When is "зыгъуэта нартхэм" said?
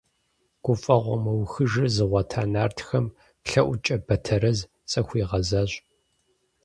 1.95-3.05